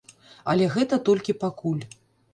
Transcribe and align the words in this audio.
Але 0.53 0.69
гэта 0.77 0.99
толькі 1.11 1.39
пакуль. 1.45 1.83